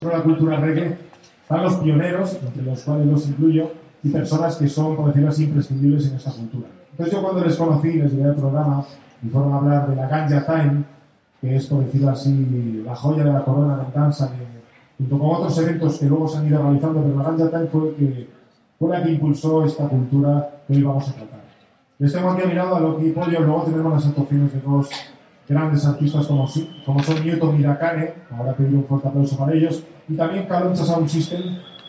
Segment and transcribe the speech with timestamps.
[0.00, 0.96] la cultura reggae,
[1.42, 3.70] están los pioneros, entre los cuales los incluyo,
[4.02, 6.68] y personas que son, por decirlo así, imprescindibles en esta cultura.
[6.90, 8.84] Entonces yo cuando les conocí, les llevé al programa
[9.22, 10.84] y fueron a hablar de la Ganja Time,
[11.40, 14.30] que es, por decirlo así, la joya de la corona de danza,
[14.98, 17.94] junto con otros eventos que luego se han ido realizando, pero la Ganja Time fue,
[17.94, 18.28] que,
[18.78, 21.44] fue la que impulsó esta cultura que hoy vamos a tratar.
[21.98, 24.90] Les tengo aquí a a Loki Pollo, luego tenemos las actuaciones de dos
[25.48, 26.48] grandes artistas como,
[26.84, 31.08] como son Newton Mirakane, ahora pedir un fuerte aplauso para ellos, y también Caloncha Sound
[31.08, 31.42] System,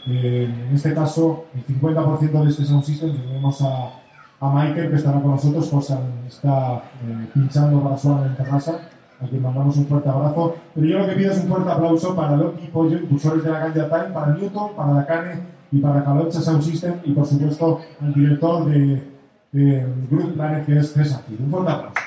[0.08, 3.92] en este caso el 50% de este Sound System tenemos a,
[4.40, 5.94] a Michael que estará con nosotros, pues
[6.28, 8.80] está eh, pinchando para su en terraza,
[9.20, 12.16] a quien mandamos un fuerte abrazo, pero yo lo que pido es un fuerte aplauso
[12.16, 15.40] para Loki Pollo, impulsores de la Ganja Time, para Newton, para Dakane
[15.72, 19.04] y para Caloncha Sound System y por supuesto al director de,
[19.52, 21.22] de Group Planet que es César.
[21.40, 22.05] Un fuerte aplauso.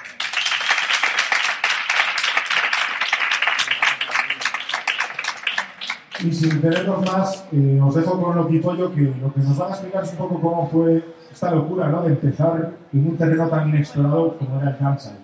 [6.24, 9.70] Y sin tenernos más, eh, os dejo con lo que que lo que nos van
[9.70, 12.02] a explicar es un poco cómo fue esta locura ¿no?
[12.02, 15.16] de empezar en un terreno tan inexplorado como era el dancehall.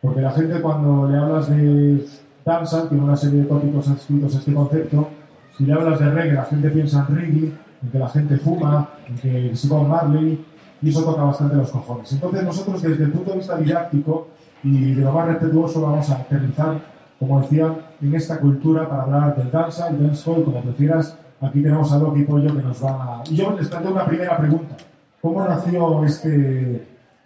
[0.00, 2.04] Porque la gente cuando le hablas de
[2.44, 5.08] dancehall, tiene una serie de tópicos adscritos a este concepto,
[5.56, 8.88] si le hablas de reggae, la gente piensa en reggae, en que la gente fuma,
[9.06, 10.44] en que se va Marley,
[10.82, 12.12] y eso toca bastante los cojones.
[12.12, 14.28] Entonces nosotros desde el punto de vista didáctico
[14.64, 16.91] y de lo más respetuoso vamos a aterrizar
[17.22, 21.16] como decía, en esta cultura para hablar del danza, el dancehall, como prefieras.
[21.40, 23.22] Aquí tenemos a Loki Pollo que nos va a...
[23.30, 24.76] Y yo les planteo una primera pregunta.
[25.20, 26.84] ¿Cómo nació este,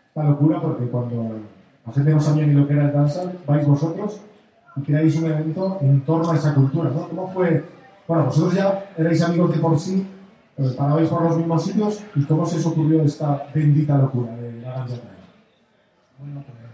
[0.08, 0.61] esta locura?
[0.61, 1.39] Porque cuando
[1.86, 4.20] la gente no sabía ni lo que era el danza, vais vosotros
[4.77, 7.08] y creáis un evento en torno a esa cultura, ¿no?
[7.08, 7.64] ¿Cómo fue?
[8.07, 10.07] Bueno, vosotros ya erais amigos de por sí,
[10.58, 14.61] eh, parabais por los mismos sitios, ¿y cómo se os ocurrió esta bendita locura de
[14.61, 14.96] la danza?
[16.18, 16.65] Bueno, pues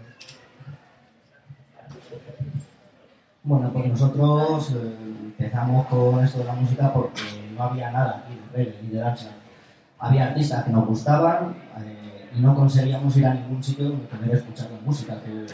[3.45, 4.95] Bueno, pues nosotros eh,
[5.37, 7.21] empezamos con esto de la música porque
[7.53, 9.31] no había nada aquí de reggae ni de danza.
[9.99, 14.35] Había artistas que nos gustaban eh, y no conseguíamos ir a ningún sitio donde poder
[14.37, 15.45] escuchar la música que,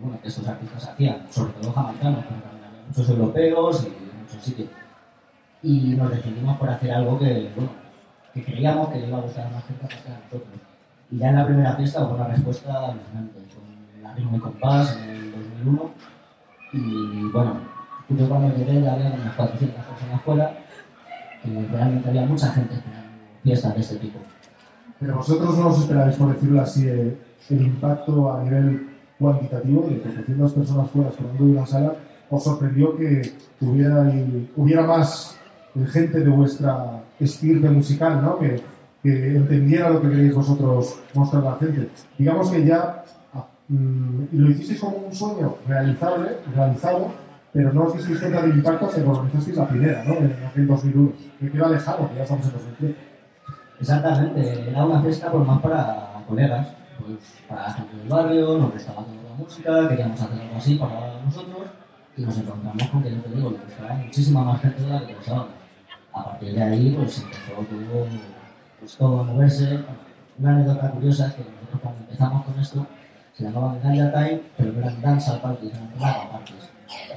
[0.00, 4.42] bueno, que estos artistas hacían, sobre todo jamaicanos, pero también había muchos europeos y muchos
[4.42, 4.70] sitios.
[5.62, 7.70] Y nos decidimos por hacer algo que, bueno,
[8.32, 10.60] que creíamos que le iba a gustar a más gente que a nosotros.
[11.10, 14.96] Y ya en la primera fiesta hubo una respuesta alucinante, con la ritmo y compás
[14.96, 16.15] en el 2001
[16.72, 17.60] y bueno,
[18.08, 20.58] yo cuando llegué ya había unas 400 personas afuera
[21.44, 23.08] y realmente había mucha gente esperando
[23.42, 24.18] fiestas de este tipo.
[25.00, 27.16] Pero vosotros no os esperáis, por decirlo así, el,
[27.48, 28.88] impacto a nivel
[29.18, 31.94] cuantitativo de que 400 personas fuera esperando de una sala,
[32.30, 34.12] os sorprendió que hubiera,
[34.56, 35.38] hubiera más
[35.92, 38.38] gente de vuestra estirpe musical, ¿no?
[38.38, 38.60] Que,
[39.02, 41.88] que entendiera lo que queréis vosotros mostrar a la gente.
[42.18, 43.04] Digamos que ya
[43.68, 47.12] lo hicisteis como un sueño realizable, realizado,
[47.52, 50.14] pero no os disteis cuenta del impacto hasta que organizasteis la primera, ¿no?
[50.14, 52.96] En aquel 2001, que queda lejano, que ya estamos en 2010.
[53.80, 56.68] Exactamente, era una fiesta por más para colegas,
[56.98, 57.18] pues
[57.48, 61.62] para gente del barrio, nos gustaba toda la música, queríamos hacer algo así para nosotros
[62.16, 65.06] y nos encontramos con que, yo te digo, le gustaba muchísima más gente de la
[65.06, 65.48] que pensábamos.
[66.14, 68.06] A partir de ahí, pues empezó todo,
[68.80, 69.80] pues, todo a moverse.
[70.38, 72.86] Una anécdota curiosa es que nosotros cuando empezamos con esto,
[73.36, 76.70] se llamaban Ganja Time, pero no eran danza parties, eran raga parties.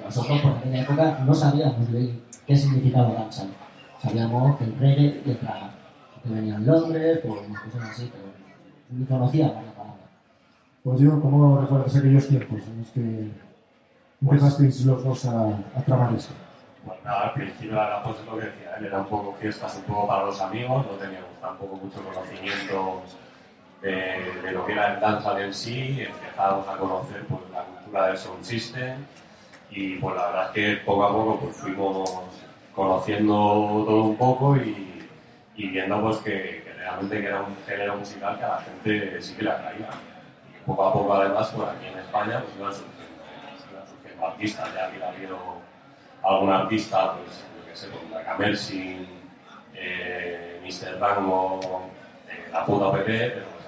[0.03, 3.45] Nosotros por aquella época no sabíamos bien qué significaba danza.
[4.01, 5.71] Sabíamos que el reggae y el raga,
[6.21, 8.25] que venían Londres, pues cosas así, pero
[8.89, 10.05] ni conocíamos la palabra.
[10.83, 13.31] Pues yo, ¿cómo recuerdas aquellos tiempos en los que
[14.21, 16.33] empezasteis los dos a, a trabajar esto?
[16.85, 19.83] Pues nada, al principio era pues lo que decía él, era un poco fiestas, un
[19.83, 23.03] poco para los amigos, no teníamos tampoco mucho conocimiento
[23.81, 28.17] de, lo que era el danza en sí, empezamos a conocer pues, la cultura del
[28.17, 29.05] sound system
[29.71, 32.11] y pues la verdad es que poco a poco pues, fuimos
[32.75, 33.33] conociendo
[33.85, 35.07] todo un poco y,
[35.55, 39.35] y viendo pues que, realmente que era un género musical que a la gente sí
[39.35, 39.89] que le atraía.
[40.49, 44.85] Y poco a poco además pues aquí en España pues iban surgiendo, surgiendo artistas, ya
[44.85, 45.37] había habido
[46.23, 49.07] algún artista, pues yo qué sé, como la Mersin,
[49.73, 50.99] eh, Mr.
[50.99, 51.59] Rango,
[52.29, 53.58] eh, la puta PP, pero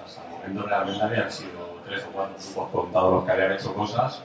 [0.42, 4.22] momento realmente habían sido tres o cuatro grupos contados los que habían hecho cosas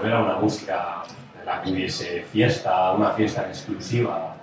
[0.00, 1.02] no era una música
[1.44, 4.36] la que hubiese fiesta, una fiesta exclusiva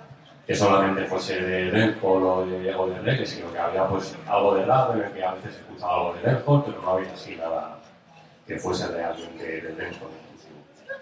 [0.46, 4.54] que solamente fuese de dancehall o de, o de reggae, sino que había pues algo
[4.54, 7.12] de rap en el que a veces se escuchaba algo de dancehall, pero no había
[7.12, 7.78] así nada
[8.46, 10.10] que fuese realmente de exclusivo.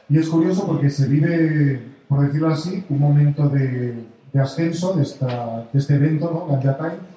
[0.08, 3.94] Y es curioso porque se vive, por decirlo así, un momento de,
[4.32, 6.46] de ascenso de, esta, de este evento, ¿no?
[6.46, 7.13] Ganja Time,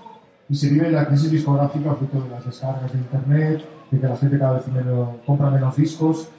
[0.50, 3.62] y se vive la crisis discográfica fruto de las descargas de internet,
[3.92, 6.30] de que la gente cada vez menos, compra menos discos.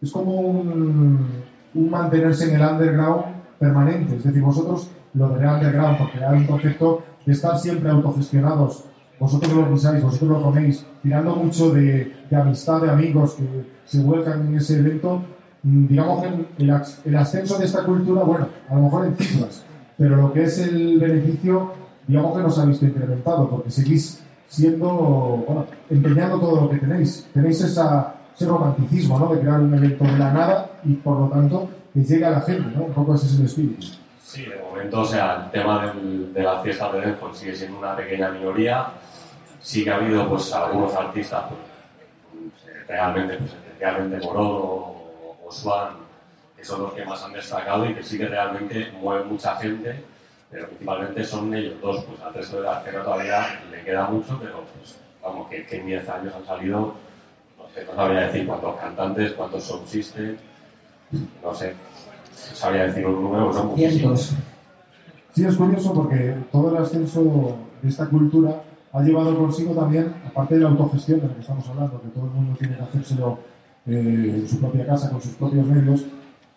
[0.00, 1.26] Es como un,
[1.74, 3.24] un mantenerse en el underground
[3.58, 4.16] permanente.
[4.16, 8.84] Es decir, vosotros lo de underground, por crear un concepto de estar siempre autogestionados.
[9.20, 13.44] Vosotros lo pensáis, vosotros lo coméis, tirando mucho de, de amistad, de amigos que
[13.84, 15.22] se vuelcan en ese evento.
[15.62, 16.28] Mm, Digamos que
[16.64, 16.74] el,
[17.04, 19.64] el ascenso de esta cultura, bueno, a lo mejor en cifras,
[19.96, 21.72] pero lo que es el beneficio,
[22.06, 24.88] digamos que no se ha visto incrementado, porque seguís siendo,
[25.46, 27.28] bueno, empeñando todo lo que tenéis.
[27.32, 29.34] Tenéis esa, ese romanticismo, ¿no?
[29.34, 32.40] De crear un evento de la nada y, por lo tanto, que llegue a la
[32.42, 32.84] gente, ¿no?
[32.84, 33.86] Un poco ese es el espíritu.
[34.22, 37.78] Sí, de momento, o sea, el tema del, de las fiestas de dancehall sigue siendo
[37.78, 38.88] una pequeña minoría.
[39.60, 42.52] Sí que ha habido, pues, algunos artistas, pues,
[42.88, 46.02] realmente, pues, especialmente Morón o, o Swan,
[46.56, 50.04] que son los que más han destacado y que sí que realmente mueven mucha gente,
[50.52, 54.38] pero principalmente son ellos dos, pues al resto de la escena todavía le queda mucho,
[54.38, 56.94] pero pues vamos, que, que en 10 años han salido,
[57.58, 60.36] no sé, no sabría decir cuántos cantantes, cuántos son system,
[61.42, 61.74] no sé,
[62.34, 64.20] sabría decir un número, son muchísimos.
[64.20, 64.48] Cientos.
[65.34, 68.62] Sí, es curioso porque todo el ascenso de esta cultura
[68.92, 72.26] ha llevado consigo también, aparte de la autogestión de la que estamos hablando, que todo
[72.26, 73.38] el mundo tiene que hacérselo
[73.86, 76.04] eh, en su propia casa, con sus propios medios,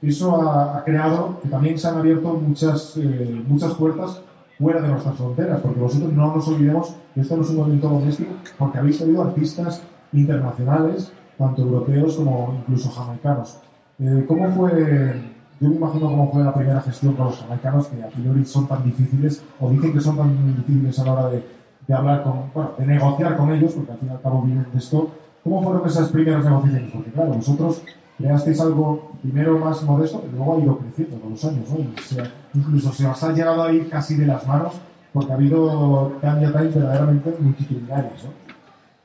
[0.10, 4.22] eso ha, ha creado que también se han abierto muchas, eh, muchas puertas
[4.58, 7.90] fuera de nuestras fronteras, porque vosotros no nos olvidemos que esto no es un movimiento
[7.90, 9.82] doméstico, porque habéis tenido artistas
[10.14, 13.58] internacionales, tanto europeos como incluso jamaicanos.
[14.00, 15.22] Eh, ¿Cómo fue,
[15.60, 18.68] yo me imagino cómo fue la primera gestión con los jamaicanos, que a priori son
[18.68, 21.44] tan difíciles, o dicen que son tan difíciles a la hora de,
[21.88, 24.66] de hablar con, bueno, de negociar con ellos, porque al fin y al cabo viven
[24.72, 25.10] de esto.
[25.44, 26.92] ¿Cómo fueron esas primeras negociaciones?
[26.92, 27.84] Porque claro, vosotros
[28.18, 31.78] creasteis algo primero más modesto, pero luego ha ido creciendo con los años, ¿no?
[31.80, 34.74] Y se ha- incluso se os ha llegado a ir casi de las manos,
[35.14, 38.30] porque ha habido cambia time verdaderamente multitudinarios, ¿no?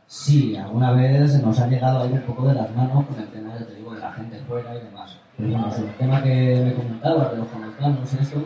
[0.06, 3.28] Sí, alguna vez nos ha llegado a ir un poco de las manos con el
[3.28, 5.16] tema, ya te digo, de la gente fuera y demás.
[5.36, 8.44] Pero bueno, sobre el tema que me comentabas de los jamaicanos y esto,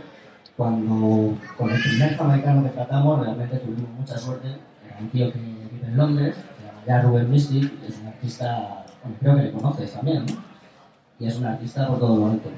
[0.57, 4.49] cuando con el primer jamaicano que tratamos realmente tuvimos mucha suerte.
[4.87, 8.85] Era un tío que vive en Londres, se llama ya Ruben Mystic, es un artista,
[9.03, 10.54] bueno, creo que le conoces también, ¿no?
[11.19, 12.51] Y es un artista por todo alto.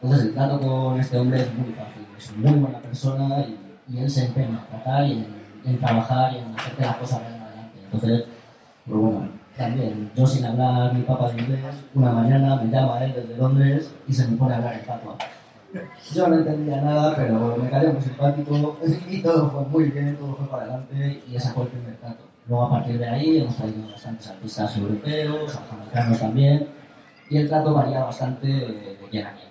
[0.00, 3.58] Entonces el trato con este hombre es muy fácil, es muy buena persona y,
[3.94, 5.26] y él se empeña en tratar y en,
[5.64, 7.78] en trabajar y en hacer que las cosas vayan adelante.
[7.84, 8.24] Entonces,
[8.86, 11.60] pues bueno, también yo sin hablar mi papá de inglés,
[11.94, 15.16] una mañana me llama él desde Londres y se me pone a hablar en patua.
[16.14, 18.78] Yo no entendía nada, pero me cayó muy simpático
[19.10, 22.24] y todo fue muy bien, todo fue para adelante y ese fue el primer trato.
[22.46, 26.68] Luego a partir de ahí hemos traído bastantes artistas europeos, jamaicanos también,
[27.30, 29.48] y el trato varía bastante de quién a quién.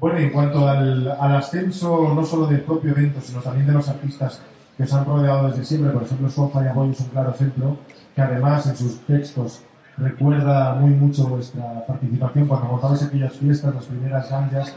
[0.00, 3.72] Bueno, y en cuanto al, al ascenso, no solo del propio evento, sino también de
[3.72, 4.40] los artistas
[4.76, 7.76] que os han rodeado desde siempre, por ejemplo, Swan Fireboy es un claro ejemplo,
[8.14, 9.62] que además en sus textos
[9.96, 14.72] recuerda muy mucho vuestra participación cuando montabais aquellas fiestas, las primeras ganjas.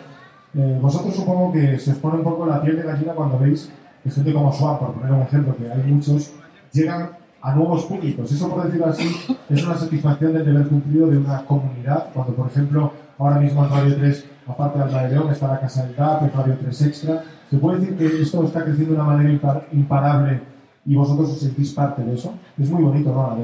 [0.56, 3.72] Eh, vosotros supongo que se os pone un poco la piel de gallina cuando veis
[4.04, 6.34] que gente como Swan, por poner un ejemplo, que hay muchos,
[6.74, 8.31] llegan a nuevos públicos.
[8.31, 9.07] Eso, por decirlo así,
[9.50, 13.69] es una satisfacción de haber cumplido de una comunidad, cuando, por ejemplo, ahora mismo en
[13.71, 16.81] Radio 3, aparte de Alba de León, está la Casa del DAP, en Radio 3
[16.83, 17.24] Extra.
[17.50, 20.41] ¿Se puede decir que esto está creciendo de una manera impar- imparable
[20.86, 22.33] y vosotros os sentís parte de eso?
[22.57, 23.38] Es muy bonito, ¿no?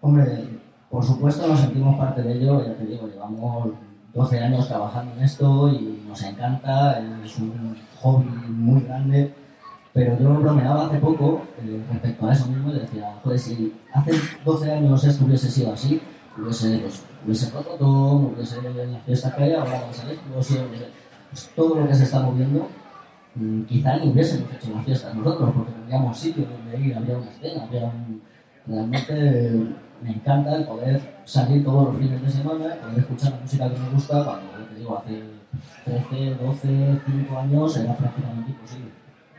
[0.00, 0.44] Hombre,
[0.90, 3.70] por supuesto nos sentimos parte de ello, ya te digo, llevamos
[4.14, 9.34] 12 años trabajando en esto y nos encanta, es un hobby muy grande,
[9.98, 14.12] pero yo bromeaba hace poco eh, respecto a eso mismo y decía, joder, si hace
[14.44, 16.00] 12 años esto hubiese sido así,
[16.38, 20.20] hubiese, pues, hubiese Rototón, hubiese la fiesta que hay ahora, ¿sabes?
[20.32, 20.64] Hubiese,
[21.30, 22.68] pues, todo lo que se está moviendo,
[23.34, 27.30] mm, quizá ni hubiésemos hecho una fiesta nosotros, porque tendríamos sitio donde ir, habría una
[27.32, 28.22] escena, habría un...
[28.68, 29.52] Realmente
[30.00, 33.80] me encanta el poder salir todos los fines de semana, poder escuchar la música que
[33.80, 35.24] me gusta, cuando, te digo, hace
[35.84, 38.97] 13, 12, 5 años era prácticamente imposible.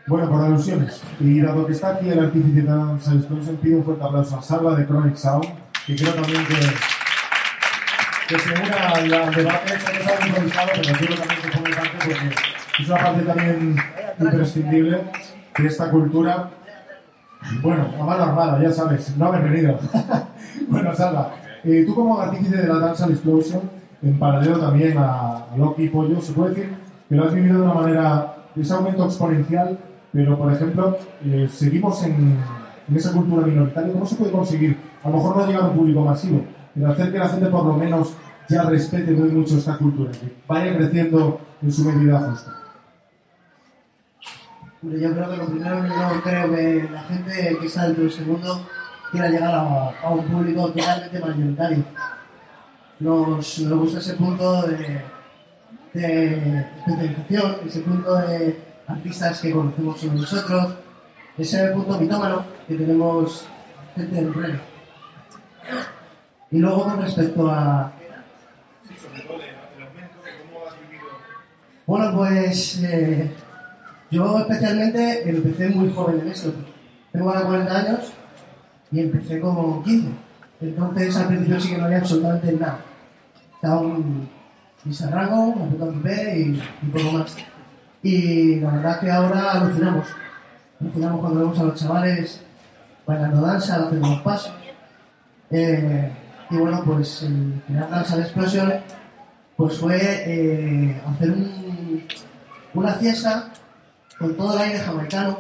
[0.10, 1.04] Bueno, por alusiones.
[1.20, 4.42] Y dado que está aquí el artífice de Dance Explosion, pido un fuerte aplauso a
[4.42, 5.46] Salva de Chronic Sound,
[5.86, 6.56] que creo también que,
[8.28, 9.70] que se una al debate.
[9.70, 13.22] Sé que es algo improvisado, pero quiero también que forme parte porque es una parte
[13.22, 13.76] también
[14.20, 15.02] imprescindible
[15.60, 16.50] de esta cultura.
[17.62, 19.78] Bueno, a mano armada, ya sabes, no haber venido.
[20.70, 23.62] bueno, Salva, eh, tú como artífice de la Dance Explosion,
[24.02, 27.64] en paralelo también a Loki y Pollo, se puede decir que lo has vivido de
[27.64, 29.78] una manera, ese aumento exponencial,
[30.12, 32.38] pero por ejemplo, eh, seguimos en,
[32.88, 33.94] en esa cultura minoritaria.
[33.94, 34.78] ¿Cómo se puede conseguir?
[35.04, 37.66] A lo mejor no llegar a un público masivo, pero hacer que la gente por
[37.66, 38.14] lo menos
[38.50, 42.56] ya respete muy mucho esta cultura, que vaya creciendo en su medida justa.
[44.82, 48.04] Hombre, yo creo que lo primero que yo creo que la gente que está dentro
[48.04, 48.62] del segundo
[49.12, 51.84] quiera llegar a, a un público totalmente mayoritario.
[53.00, 55.02] Nos, nos gusta ese punto de,
[55.94, 60.74] de especialización, ese punto de artistas que conocemos solo nosotros,
[61.38, 63.46] ese punto mitómano que tenemos
[63.96, 64.60] gente del reggae.
[66.52, 67.92] Y luego con respecto a...
[71.86, 73.32] Bueno, pues eh,
[74.12, 76.54] yo especialmente empecé muy joven en esto.
[77.12, 78.14] Tengo ahora 40 años
[78.92, 80.10] y empecé con 15.
[80.62, 82.80] Entonces al principio sí que no había absolutamente nada.
[83.56, 84.30] Estaba un
[84.84, 87.36] bizarrango, MP y un poco más.
[88.04, 90.08] Y la verdad que ahora alucinamos.
[90.80, 92.42] Alucinamos cuando vemos a los chavales
[93.06, 94.54] bailando danza, haciendo los pasos.
[95.52, 96.12] Eh,
[96.52, 98.74] y bueno, pues el crear Danza de Explosion
[99.58, 102.04] pues fue eh, hacer un-
[102.74, 103.50] una fiesta
[104.18, 105.40] con todo el aire jamaicano,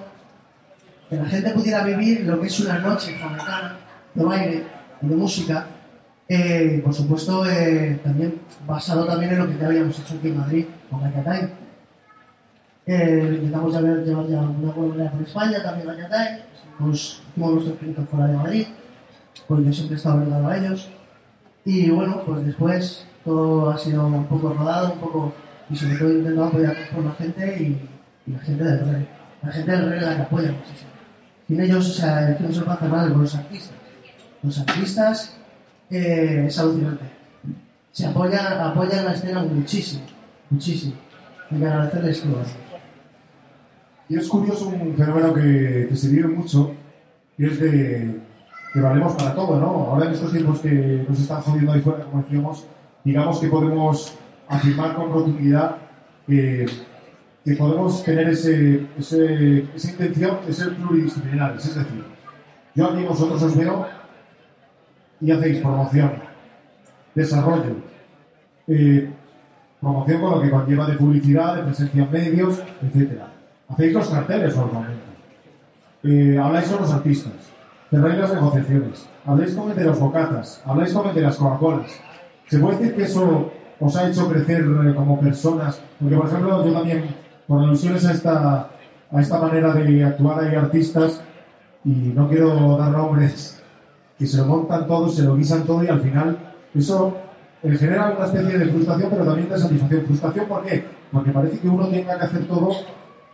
[1.10, 3.78] que la gente pudiera vivir lo que es una noche jamaicana
[4.14, 4.64] de baile
[5.02, 5.66] y de música.
[6.28, 8.36] Eh, por supuesto, eh, también
[8.68, 11.50] basado también en lo que ya habíamos hecho aquí en Madrid con Gayatay.
[12.92, 16.42] Eh, intentamos llevar, llevar ya una buena por España, también Gayatay.
[16.80, 18.68] Pues hicimos nuestro punto fuera de Madrid,
[19.48, 20.90] pues yo siempre he estado ligado a ellos.
[21.66, 25.34] Y bueno, pues después todo ha sido un poco rodado, un poco,
[25.70, 27.90] y sobre todo intentando apoyar por la gente y,
[28.26, 29.08] y la gente del rey.
[29.44, 30.90] La gente del rey la que apoya muchísimo.
[31.48, 33.76] Sin ellos, o sea, es que se puede hacer nada con los artistas.
[34.42, 35.38] Los artistas
[35.92, 37.06] eh, es alucinante.
[37.92, 40.06] Se apoyan, apoyan la escena muchísimo,
[40.50, 40.96] muchísimo.
[41.52, 42.69] Hay que agradecerles todo.
[44.10, 46.72] Y es curioso un fenómeno que, se vive mucho,
[47.38, 48.20] que es de
[48.74, 49.68] que valemos para todo, ¿no?
[49.68, 52.68] Ahora en estos tiempos que nos están jodiendo ahí fuera, como decíamos,
[53.04, 54.16] digamos que podemos
[54.48, 55.78] afirmar con rotundidad
[56.28, 56.66] que,
[57.46, 61.66] que podemos tener ese, ese- esa intención de ser pluridisciplinares.
[61.66, 62.04] Es decir,
[62.76, 63.88] yo aquí vosotros os veo
[65.22, 66.12] y hacéis promoción,
[67.16, 67.76] desarrollo,
[68.68, 69.10] eh,
[69.82, 73.34] promoción con lo que conlleva de publicidad, de presencia en medios, etcétera.
[73.70, 75.04] Hacéis los carteles normalmente.
[76.04, 77.34] Eh, habláis con los artistas,
[77.90, 81.92] cerráis las negociaciones, habláis con el de los bocatas, habláis con el de las Coca-Colas.
[82.48, 85.82] ¿Se puede decir que eso os ha hecho crecer eh, como personas?
[86.00, 87.16] Porque, por ejemplo, yo también,
[87.48, 88.70] por alusiones a esta,
[89.12, 91.22] a esta manera de actuar, hay artistas,
[91.86, 93.62] y no quiero dar nombres,
[94.18, 96.38] que se lo montan todo, se lo guisan todo y al final
[96.76, 97.16] eso
[97.64, 100.06] eh, genera una especie de frustración, pero también de satisfacción.
[100.06, 100.86] ¿Frustración por qué?
[101.12, 102.72] Porque parece que uno tenga que hacer todo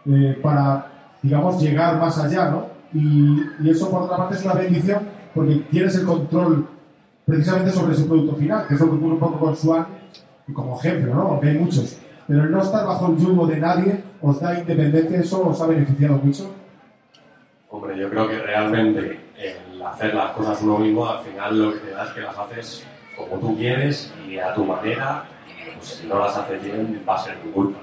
[0.07, 2.67] eh, para, digamos, llegar más allá, ¿no?
[2.93, 4.99] Y, y eso, por otra parte, es una bendición
[5.33, 6.67] porque tienes el control
[7.25, 9.87] precisamente sobre ese producto final, que es lo que ocurre un poco con Swan,
[10.53, 11.21] como ejemplo, ¿no?
[11.23, 11.97] Aunque hay muchos.
[12.27, 15.67] Pero el no estar bajo el yugo de nadie os da independencia, eso os ha
[15.67, 16.51] beneficiado mucho.
[17.69, 21.79] Hombre, yo creo que realmente el hacer las cosas uno mismo, al final lo que
[21.79, 22.85] te da es que las haces
[23.17, 25.25] como tú quieres y a tu manera.
[25.47, 27.79] y, Pues, si no las haces bien, va a ser tu culpa.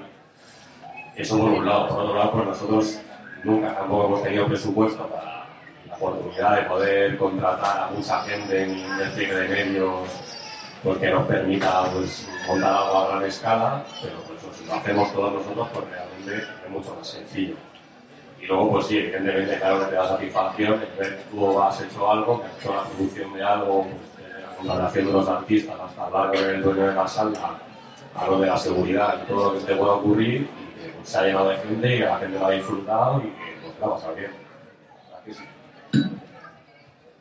[1.15, 1.87] Eso por un lado.
[1.87, 2.99] Por otro lado, pues nosotros
[3.43, 5.45] nunca tampoco hemos tenido presupuesto para
[5.87, 10.09] la oportunidad de poder contratar a mucha gente en un despliegue de medios
[10.83, 15.33] pues, que nos permita pues, montar algo a gran escala, pero pues, lo hacemos todos
[15.33, 17.55] nosotros, pues realmente es mucho más sencillo.
[18.41, 21.79] Y luego, pues sí, evidentemente, claro que te da satisfacción el ver que tú has
[21.79, 25.75] hecho algo, que has hecho la producción de algo, pues, la contratación de los artistas,
[25.79, 27.59] hasta hablar con el dueño de la sala,
[28.15, 30.49] algo de la seguridad y todo lo que te pueda ocurrir,
[31.03, 33.79] se ha llenado de gente y que la gente lo ha disfrutado y que pues,
[33.79, 34.31] la ha pasado bien.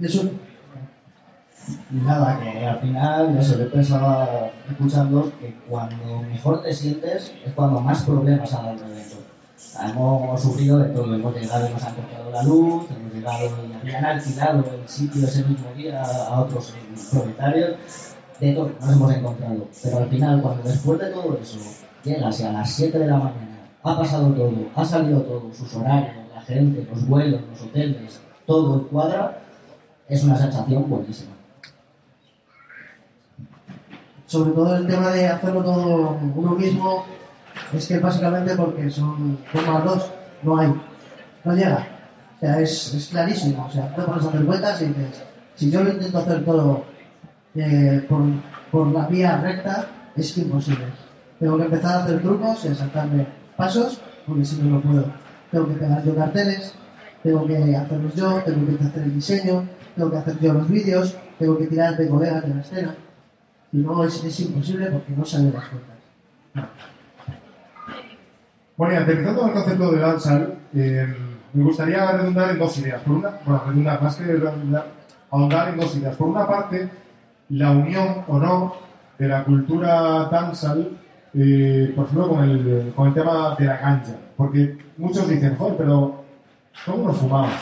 [0.00, 0.30] Eso,
[1.90, 7.52] Y nada, que al final, eso, yo pensaba escuchando que cuando mejor te sientes es
[7.54, 9.16] cuando más problemas han dado evento.
[9.80, 13.72] Hemos sufrido de todo, hemos llegado y nos han cortado la luz, hemos llegado y
[13.74, 16.74] habían alquilado el sitio ese mismo día a otros
[17.12, 17.76] propietarios,
[18.40, 19.68] de todo nos hemos encontrado.
[19.82, 21.58] Pero al final, cuando después de todo eso
[22.02, 23.51] llegas y a las 7 de la mañana
[23.82, 28.86] ha pasado todo, ha salido todo, sus horarios, la gente, los vuelos, los hoteles, todo
[28.88, 29.42] cuadra,
[30.08, 31.32] es una sensación buenísima.
[34.32, 37.04] sobre todo el tema de hacerlo todo uno mismo,
[37.70, 40.10] es que básicamente porque son dos más dos,
[40.42, 40.74] no hay,
[41.44, 41.86] no llega.
[42.36, 43.66] O sea, es, es clarísimo.
[43.66, 45.22] O sea, te pones a hacer cuentas y dices,
[45.54, 46.82] si yo lo intento hacer todo
[47.54, 48.22] eh, por,
[48.70, 49.86] por la vía recta,
[50.16, 50.86] es imposible.
[51.38, 55.04] Tengo que empezar a hacer trucos y a saltarme pasos, porque si no, no puedo.
[55.50, 56.74] Tengo que pegar yo carteles,
[57.22, 61.16] tengo que hacerlos yo, tengo que hacer el diseño, tengo que hacer yo los vídeos,
[61.38, 62.94] tengo que tirar de colegas de la escena.
[63.72, 65.96] Y no es, es imposible porque no salen las cuentas.
[68.76, 71.16] Bueno, y aterrizando el concepto de dancehall, eh,
[71.52, 73.02] me gustaría redundar en dos ideas.
[73.02, 74.86] Por una, bueno, redundar, más que redundar,
[75.30, 76.16] ahondar en dos ideas.
[76.16, 76.90] Por una parte,
[77.50, 78.74] la unión o no
[79.18, 80.98] de la cultura dancehall,
[81.34, 84.12] eh, por ejemplo, con el, con el tema de la ganja.
[84.36, 86.14] Porque muchos dicen, joder, pero
[86.86, 87.52] ¿cómo nos fumamos?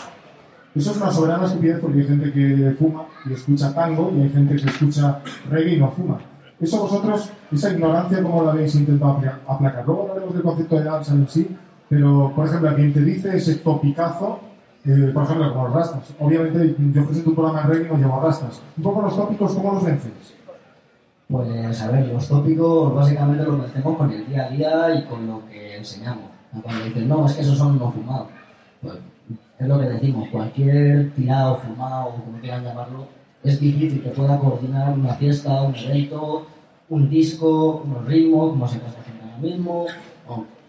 [0.75, 4.29] Eso es una soberana estupidez porque hay gente que fuma y escucha tango y hay
[4.31, 6.19] gente que escucha reggae y no fuma.
[6.61, 9.85] Eso vosotros, esa ignorancia, ¿cómo la habéis intentado apla- aplacar?
[9.87, 11.49] Luego hablaremos del concepto de danza en sí,
[11.89, 14.39] pero, por ejemplo, a quien te dice ese topicazo,
[14.85, 16.15] eh, por ejemplo, como los rastas.
[16.21, 18.63] Obviamente, yo presento un programa de reggae y no llevo rastas.
[18.77, 20.13] Un poco los tópicos, ¿cómo los vences?
[21.31, 25.27] Pues a ver, los tópicos básicamente los hacemos con el día a día y con
[25.29, 26.25] lo que enseñamos.
[26.63, 28.29] Cuando dicen, no, es que esos son no fumados.
[28.83, 28.95] Pues
[29.59, 33.07] es lo que decimos, cualquier tirado, fumado, como quieran llamarlo,
[33.45, 36.47] es difícil que pueda coordinar una fiesta, un evento,
[36.89, 39.87] un disco, unos ritmos, como se haciendo ahora mismo.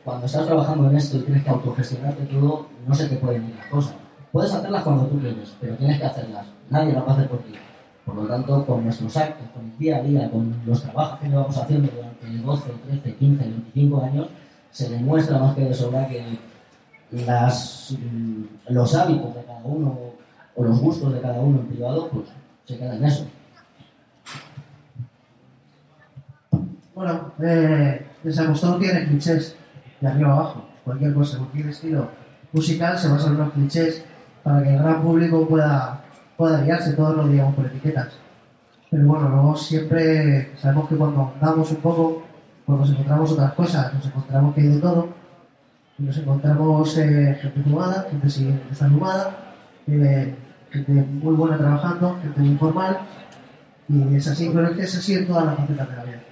[0.03, 3.55] Cuando estás trabajando en esto y tienes que autogestionarte todo, no se te pueden ir
[3.55, 3.95] las cosas.
[4.31, 6.45] Puedes hacerlas cuando tú quieres, pero tienes que hacerlas.
[6.69, 7.53] Nadie las va a hacer por ti.
[8.05, 11.27] Por lo tanto, con nuestros actos, con el día a día, con los trabajos que
[11.27, 12.71] llevamos haciendo durante 12,
[13.03, 14.27] 13, 15, 25 años,
[14.71, 16.23] se demuestra más que de sobra que
[17.11, 19.97] las, mm, los hábitos de cada uno
[20.55, 22.25] o los gustos de cada uno en privado, pues
[22.65, 23.27] se quedan en eso.
[26.95, 29.55] Bueno, eh, Desagostado tiene clichés
[29.99, 32.07] de arriba abajo, cualquier cosa, cualquier estilo
[32.53, 34.03] musical se basa en unos clichés
[34.43, 36.00] para que el gran público pueda,
[36.41, 38.07] pueda guiarse, todos lo digamos por etiquetas.
[38.89, 42.23] Pero bueno, luego siempre sabemos que cuando andamos un poco,
[42.65, 45.09] pues nos encontramos otras cosas, nos encontramos que hay de todo,
[45.99, 49.37] nos encontramos eh, gente fumada, gente sin estar fumada,
[49.85, 50.35] eh,
[50.71, 53.01] gente muy buena trabajando, gente muy informal,
[53.87, 56.23] y es así, pero es que es así en todas las facetas de la vida.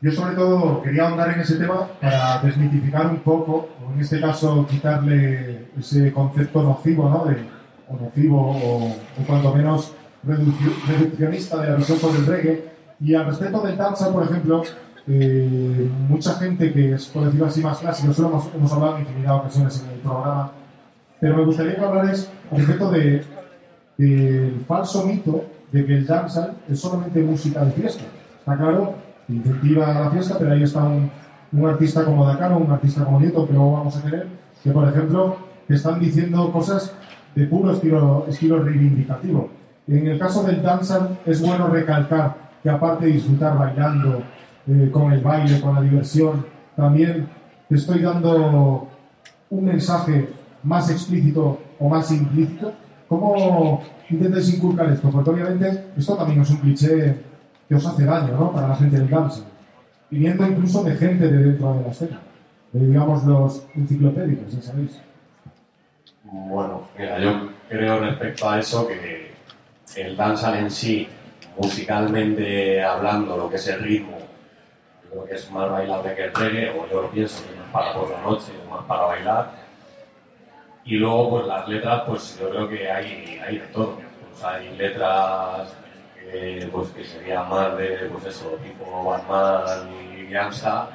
[0.00, 4.20] Yo sobre todo quería ahondar en ese tema para desmitificar un poco, o en este
[4.20, 7.24] caso quitarle ese concepto nocivo, ¿no?
[7.24, 9.92] De, o nocivo, o, o cuanto menos
[10.22, 12.64] reduccionista de la visión sobre el reggae.
[13.00, 14.62] Y al respecto del danza, por ejemplo,
[15.06, 19.02] eh, mucha gente que es, por decirlo así, más clásica, eso hemos, hemos hablado en
[19.02, 20.52] infinidad de ocasiones en el programa,
[21.20, 23.24] pero me gustaría que hablares respecto de,
[23.98, 28.04] del falso mito de que el dancehall es solamente música de fiesta.
[28.38, 28.94] Está claro,
[29.28, 31.10] incentiva la fiesta, pero ahí está un,
[31.52, 34.26] un artista como Dakaro, un artista como Nieto, que luego vamos a tener,
[34.62, 35.36] que por ejemplo,
[35.68, 36.94] están diciendo cosas
[37.34, 39.50] de puro estilo, estilo reivindicativo.
[39.86, 44.22] En el caso del dancehall es bueno recalcar que aparte de disfrutar bailando,
[44.66, 47.28] eh, con el baile, con la diversión, también
[47.68, 48.88] te estoy dando
[49.50, 50.28] un mensaje
[50.62, 52.72] más explícito o más implícito?
[53.08, 55.10] ¿Cómo intentáis inculcar esto?
[55.10, 57.16] Porque obviamente esto también es un cliché
[57.68, 58.52] que os hace daño, ¿no?
[58.52, 59.44] Para la gente del dancing.
[60.10, 62.20] Viniendo incluso de gente de dentro de la escena.
[62.72, 64.98] De, digamos, los enciclopédicos, ya sabéis.
[66.24, 69.34] Bueno, mira, yo creo respecto a eso que
[69.96, 71.06] el dancehall en sí,
[71.58, 74.18] musicalmente hablando, lo que es el ritmo,
[75.04, 77.64] yo creo que es más bailable que el reggae, o yo lo pienso que no
[77.64, 79.50] es para por la noche, es más para bailar.
[80.86, 83.98] Y luego, pues las letras, pues yo creo que hay, hay de todo.
[84.30, 85.74] Pues hay letras
[86.14, 90.88] que, pues, que serían más de, pues eso, tipo Batman y Gangsta,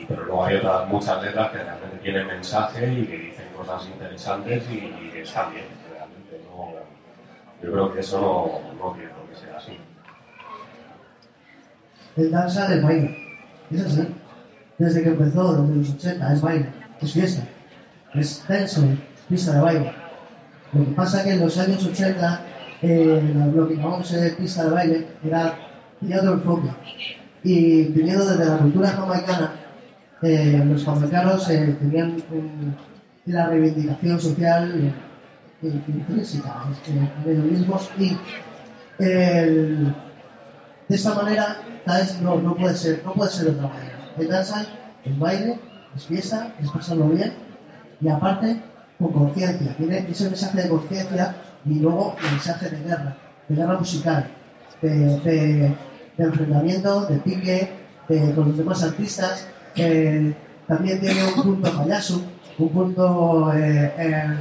[0.00, 3.86] y, pero luego hay otras muchas letras que realmente tienen mensaje y que dicen cosas
[3.86, 6.40] interesantes y, y que están bien, realmente.
[6.48, 6.72] No,
[7.62, 9.78] yo creo que eso no, no por qué ser así.
[12.16, 13.16] El danza del baile.
[13.70, 14.14] Es así.
[14.78, 16.66] Desde que empezó, desde los 80, es baile,
[17.00, 17.42] es fiesta,
[18.14, 18.82] es tenso,
[19.28, 19.92] pista de baile.
[20.72, 22.40] Lo que pasa es que en los años 80,
[22.82, 25.54] eh, lo que llamamos pista de baile era
[26.00, 26.70] tenía enfoque.
[27.42, 29.52] Y viniendo desde la cultura jamaicana,
[30.22, 32.76] eh, los jamaicanos eh, tenían un-
[33.26, 34.92] la reivindicación social
[35.62, 38.16] eh, intrínseca, eh, de los mismos y
[38.98, 39.94] de
[40.88, 41.56] esta manera,
[41.86, 42.20] ¿sabes?
[42.20, 43.98] No, no puede ser, no puede ser de otra manera.
[44.18, 44.66] El danza,
[45.04, 45.58] el baile,
[45.96, 47.32] es fiesta, es pasarlo bien
[48.00, 48.60] y aparte
[48.98, 49.74] con conciencia.
[49.76, 53.16] Tiene ese mensaje de conciencia y luego el mensaje de guerra,
[53.48, 54.26] de guerra musical,
[54.82, 55.74] de
[56.18, 57.70] enfrentamiento, de pique,
[58.08, 59.46] de- con los demás artistas.
[59.76, 60.34] Eh,
[60.70, 62.22] también tiene un punto payaso,
[62.58, 64.36] un punto eh, eh,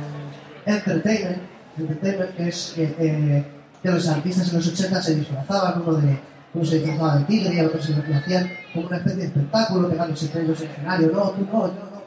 [0.64, 1.42] entertainment,
[1.76, 3.46] entertainment, que es que, eh,
[3.82, 6.20] que los artistas en los 80 se disfrazaban uno de,
[6.54, 9.90] uno se disfrazaba de tigre y otros se lo hacían como una especie de espectáculo,
[9.90, 12.00] pegándose entre ellos en el escenario, no, tú no, yo no.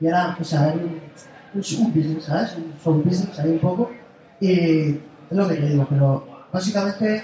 [0.00, 1.00] Y era, o sea, un,
[1.54, 2.56] un, business, ¿sabes?
[2.56, 3.90] Un show business ahí un poco.
[4.40, 4.96] Y es
[5.30, 7.22] lo que te digo, pero básicamente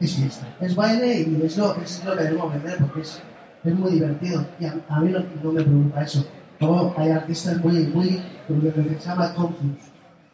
[0.00, 3.20] es fiesta, es baile y es lo, es lo que debemos vender porque es,
[3.64, 4.44] es muy divertido.
[4.60, 6.24] Y a, a mí no, no me preocupa eso.
[6.60, 9.90] Luego hay artistas muy, muy, lo que se llama confuse,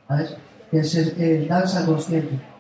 [0.07, 0.37] ¿sabes?
[0.71, 2.51] Que es el, el danza consciente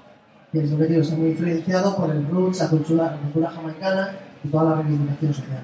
[0.52, 3.50] que es lo que digo, está muy influenciado por el roots, la cultura, la cultura
[3.50, 5.62] jamaicana y toda la reivindicación social.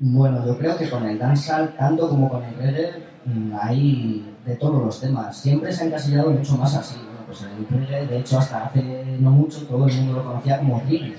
[0.00, 4.56] Bueno, yo creo que con el dancehall, tanto como con el reggae, mm, hay de
[4.56, 5.36] todos los temas.
[5.36, 6.96] Siempre se ha encasillado mucho más así.
[6.96, 10.58] Bueno, pues el reggae, de hecho, hasta hace no mucho todo el mundo lo conocía
[10.58, 11.14] como reggae.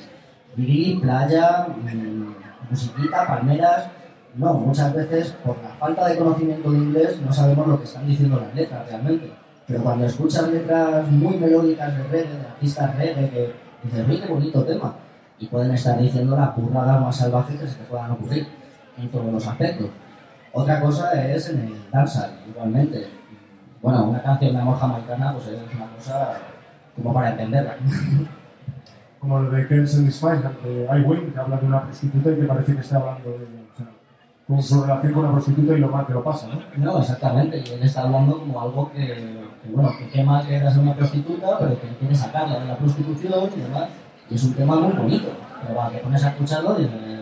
[0.60, 2.34] Reggae, playa, mmm,
[2.69, 3.88] musiquita, palmeras.
[4.36, 8.06] No, muchas veces por la falta de conocimiento de inglés no sabemos lo que están
[8.06, 9.32] diciendo las letras realmente.
[9.65, 14.28] Pero cuando escuchas letras muy melódicas de reggae, de artistas reggae, que dices, uy, qué
[14.28, 14.95] bonito tema.
[15.39, 18.48] Y pueden estar diciendo las burradas más salvajes que se te puedan ocurrir
[18.98, 19.89] en todos los aspectos.
[20.52, 23.08] Otra cosa es en el dancehall, igualmente.
[23.82, 26.34] Bueno, una canción de amor jamaicana, pues es una cosa
[26.95, 27.78] como para entenderla.
[29.19, 32.43] Como lo de Ken Satisfy, de I Win, que habla de una prostituta y que
[32.43, 33.88] parece que está hablando de, o sea,
[34.47, 36.62] con su relación con una prostituta y lo mal que lo pasa, ¿no?
[36.77, 40.55] No, exactamente, y él está hablando como algo que, que bueno, que qué mal que
[40.55, 43.89] eras una prostituta, pero que quiere sacarla de la prostitución y demás.
[44.29, 45.29] Y es un tema muy bonito,
[45.62, 47.19] pero va, te pones a escucharlo y bueno,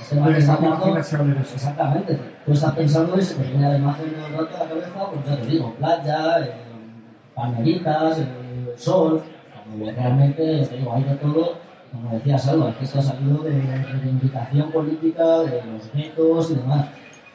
[0.00, 0.96] este que está hablando...
[0.96, 4.90] Exactamente, tú estás pensando y se te viene la imagen del rato a la cabeza,
[5.12, 6.52] pues ya te digo, playa, eh,
[7.34, 9.22] palmeritas, eh, sol,
[9.78, 11.58] realmente, te digo, hay de todo,
[11.92, 16.86] como decía Salva, que esto ha salido de reivindicación política, de los guetos y demás.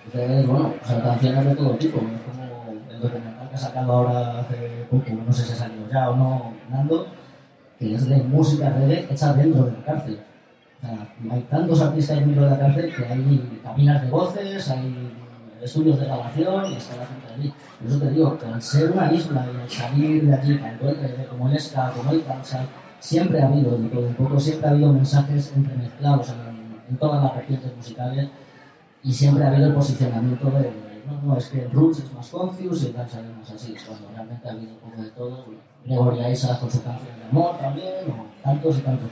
[0.05, 2.09] Entonces, bueno, pues hay canciones de todo tipo, ¿no?
[2.31, 6.09] como el documental que ha sacado ahora hace poco, no sé si ha salido ya
[6.09, 7.07] o no, Nando,
[7.77, 10.19] que es de música reggae hecha dentro de la cárcel.
[10.77, 15.11] O sea, hay tantos artistas dentro de la cárcel que hay cabinas de voces, hay
[15.61, 17.53] estudios de grabación y está la gente allí.
[17.79, 20.89] Por eso te digo, que al ser una isla y al salir de allí, tanto
[20.89, 22.67] el como el ska, como el dancehall,
[22.99, 27.23] siempre ha habido de todo un poco, siempre ha habido mensajes entremezclados en, en todas
[27.23, 28.29] las vertientes musicales
[29.03, 30.71] y siempre ha habido el posicionamiento de,
[31.07, 34.09] no, no, es que el Roots es más confused y el es más así, cuando
[34.13, 35.45] realmente ha habido un poco de todo.
[35.85, 39.09] Gregoria Isaac con su canción de amor también, o tantos y tantos.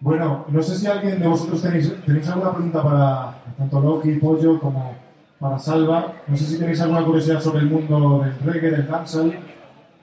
[0.00, 4.60] Bueno, no sé si alguien de vosotros tenéis, tenéis alguna pregunta para tanto Loki, Pollo
[4.60, 4.94] como
[5.40, 6.12] para Salva.
[6.28, 9.32] No sé si tenéis alguna curiosidad sobre el mundo del reggae, del dancehall.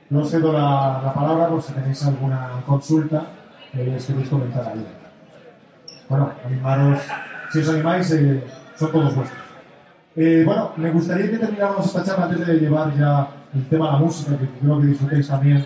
[0.09, 3.23] No os cedo la, la palabra por si tenéis alguna consulta
[3.71, 4.85] que queréis comentar ahí.
[6.09, 6.99] Bueno, animaros,
[7.51, 8.43] si os animáis, eh,
[8.75, 9.41] son todos vuestros.
[10.15, 13.93] Eh, bueno, me gustaría que termináramos esta charla antes de llevar ya el tema a
[13.93, 15.65] la música, que creo que disfrutéis también.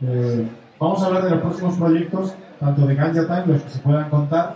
[0.00, 3.78] Eh, vamos a hablar de los próximos proyectos, tanto de Ganja Time, los que se
[3.80, 4.54] puedan contar,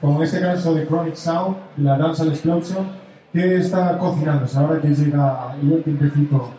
[0.00, 3.01] como en este caso de Chronic Sound, la Dancehall Explosion,
[3.32, 6.50] que está cocinándose ahora que llega el buen tiempecito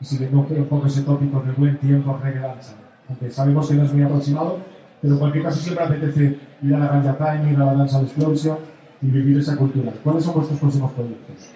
[0.00, 2.74] siguiendo un poco ese tópico del buen tiempo danza.
[3.08, 4.58] Aunque sabemos que no es muy aproximado,
[5.00, 8.04] pero en cualquier caso siempre apetece ir a la Ganja Time, ir a la Dancehall
[8.04, 8.58] Explosion
[9.02, 9.92] y vivir esa cultura.
[10.02, 11.50] ¿Cuáles son vuestros próximos proyectos?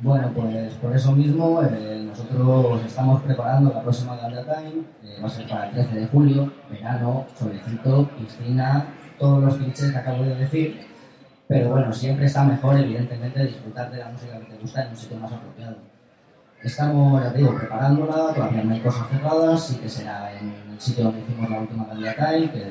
[0.00, 5.26] Bueno, pues por eso mismo eh, nosotros estamos preparando la próxima Ganja Time, eh, va
[5.26, 8.86] a ser para el 13 de julio, verano, solecito, piscina,
[9.18, 10.80] todos los clichés que acabo de decir,
[11.48, 14.96] pero bueno, siempre está mejor evidentemente disfrutar de la música que te gusta en un
[14.96, 15.76] sitio más apropiado.
[16.62, 20.80] Estamos, ya te digo, preparándola, todavía no hay cosas cerradas, sí que será en el
[20.80, 22.64] sitio donde hicimos la última Time, que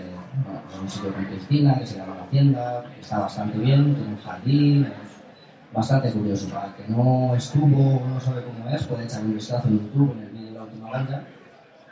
[0.44, 3.58] bueno, pues es un sitio con piscina, que se llama La Hacienda, que está bastante
[3.58, 6.50] bien, tiene un jardín, es bastante curioso.
[6.50, 9.80] Para el que no estuvo o no sabe cómo es, puede echar un vistazo en
[9.80, 11.24] YouTube en el vídeo de la última banda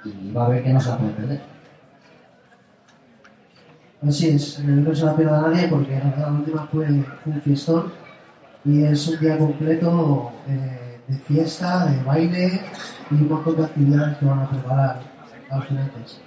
[0.04, 1.55] y va a ver que no se la puede perder.
[4.01, 7.91] Así es, eh, no se la pierda a nadie porque la última fue un fiestón
[8.65, 12.62] y es un día completo eh, de fiesta, de baile
[13.10, 14.99] y un montón de actividades que van a preparar
[15.49, 16.19] a los clientes.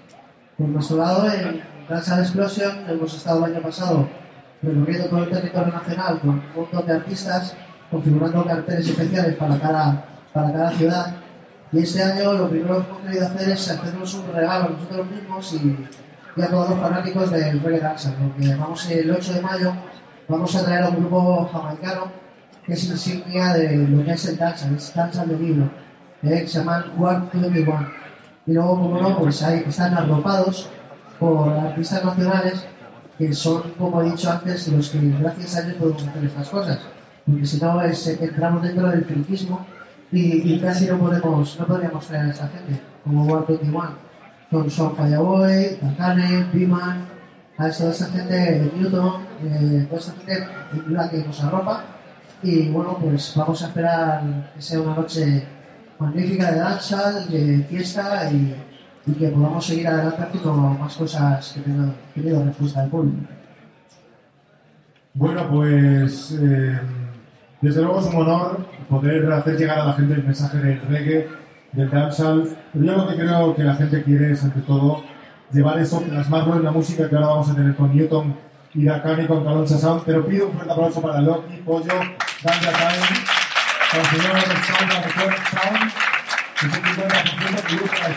[0.57, 4.09] Por nuestro lado, en Dancehall Explosion hemos estado el año pasado
[4.63, 7.55] recorriendo todo el territorio nacional con un montón de artistas,
[7.91, 11.17] configurando carteles especiales para cada, para cada ciudad.
[11.71, 15.07] Y este año lo primero que hemos querido hacer es hacernos un regalo a nosotros
[15.11, 15.87] mismos y,
[16.39, 19.73] y a todos los fanáticos del reggae dancehall, porque vamos el 8 de mayo
[20.29, 22.13] vamos a traer a un grupo jamaicano
[22.65, 24.39] que es insignia de lo que es el
[24.77, 25.71] es dancehall de libro,
[26.23, 27.89] eh, que se llaman One One.
[28.47, 30.71] Y luego, como no, pues están arropados
[31.19, 32.67] por artistas nacionales
[33.19, 36.79] que son, como he dicho antes, los que gracias a ellos podemos hacer estas cosas.
[37.27, 39.67] Porque si no, es, entramos dentro del friquismo
[40.13, 44.08] y, y, casi no podemos, no podríamos traer a esa gente, como War 21.
[44.51, 47.07] Son Sean Fireboy, Takane, Biman,
[47.59, 50.49] a toda esta gente, Newton, eh, toda esta gente
[50.89, 51.85] la que nos arropa.
[52.43, 54.23] Y bueno, pues vamos a esperar
[54.55, 55.45] que sea una noche
[55.99, 58.55] magnífica de danza, de fiesta y,
[59.07, 63.27] y que podamos seguir adelante con más cosas que tengan tenido respuesta del público.
[65.15, 66.79] Bueno, pues eh,
[67.61, 71.29] desde luego es un honor poder hacer llegar a la gente el mensaje del reggae,
[71.73, 75.03] del dancehall, pero yo lo que creo que la gente quiere es ante todo
[75.53, 78.37] llevar eso, plasmarlo en la música que ahora vamos a tener con Newton
[78.75, 80.03] y Dakani con Caloncha Sound.
[80.05, 81.95] Pero pido un fuerte aplauso para Loki, Pollo,
[82.43, 83.21] Ganja Time,
[83.91, 85.93] con el señor Sound, Record Sound,
[86.59, 88.09] que es un 50% que gusta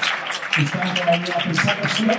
[0.57, 2.13] estar todavía pensando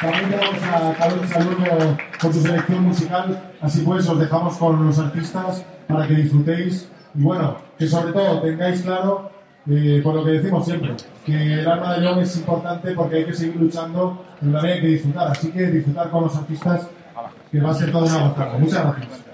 [0.00, 3.52] También tenemos a Caloncha Lugo con su selección musical.
[3.60, 8.42] Así pues, os dejamos con los artistas para que disfrutéis y bueno, que sobre todo
[8.42, 9.30] tengáis claro
[9.68, 13.24] eh, por lo que decimos siempre, que el arma de león es importante porque hay
[13.24, 15.28] que seguir luchando, pero también hay que disfrutar.
[15.32, 16.88] Así que disfrutar con los artistas,
[17.50, 18.58] que va a ser todo una gozada.
[18.58, 19.25] Muchas gracias.